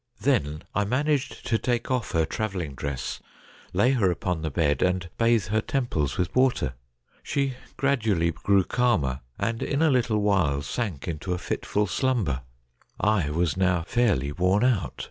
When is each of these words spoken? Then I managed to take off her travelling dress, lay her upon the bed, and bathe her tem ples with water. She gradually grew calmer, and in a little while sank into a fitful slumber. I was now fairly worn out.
Then 0.19 0.63
I 0.73 0.83
managed 0.83 1.45
to 1.45 1.59
take 1.59 1.91
off 1.91 2.13
her 2.13 2.25
travelling 2.25 2.73
dress, 2.73 3.19
lay 3.71 3.91
her 3.91 4.09
upon 4.09 4.41
the 4.41 4.49
bed, 4.49 4.81
and 4.81 5.07
bathe 5.19 5.49
her 5.49 5.61
tem 5.61 5.85
ples 5.85 6.17
with 6.17 6.35
water. 6.35 6.73
She 7.21 7.53
gradually 7.77 8.31
grew 8.31 8.63
calmer, 8.63 9.19
and 9.37 9.61
in 9.61 9.83
a 9.83 9.91
little 9.91 10.17
while 10.23 10.63
sank 10.63 11.07
into 11.07 11.35
a 11.35 11.37
fitful 11.37 11.85
slumber. 11.85 12.41
I 12.99 13.29
was 13.29 13.55
now 13.55 13.83
fairly 13.83 14.31
worn 14.31 14.63
out. 14.63 14.99